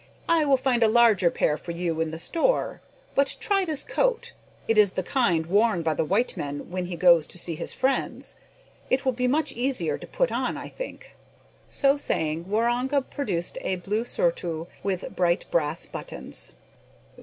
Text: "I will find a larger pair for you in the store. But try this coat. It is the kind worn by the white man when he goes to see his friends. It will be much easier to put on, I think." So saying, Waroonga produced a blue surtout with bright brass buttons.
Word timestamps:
"I 0.27 0.45
will 0.45 0.57
find 0.57 0.81
a 0.81 0.87
larger 0.87 1.29
pair 1.29 1.57
for 1.57 1.73
you 1.73 2.01
in 2.01 2.09
the 2.09 2.17
store. 2.17 2.81
But 3.13 3.37
try 3.39 3.65
this 3.65 3.83
coat. 3.83 4.31
It 4.67 4.79
is 4.79 4.93
the 4.93 5.03
kind 5.03 5.45
worn 5.45 5.83
by 5.83 5.93
the 5.93 6.03
white 6.03 6.35
man 6.35 6.71
when 6.71 6.87
he 6.87 6.95
goes 6.95 7.27
to 7.27 7.37
see 7.37 7.53
his 7.53 7.71
friends. 7.71 8.35
It 8.89 9.05
will 9.05 9.11
be 9.11 9.27
much 9.27 9.51
easier 9.51 9.99
to 9.99 10.07
put 10.07 10.31
on, 10.31 10.57
I 10.57 10.69
think." 10.69 11.15
So 11.67 11.97
saying, 11.97 12.45
Waroonga 12.45 13.11
produced 13.11 13.59
a 13.61 13.75
blue 13.75 14.03
surtout 14.03 14.67
with 14.81 15.05
bright 15.15 15.45
brass 15.51 15.85
buttons. 15.85 16.53